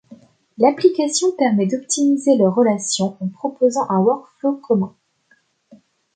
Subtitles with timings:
[0.57, 4.95] L'application permet d'optimiser leurs relations en proposant un workflow commun.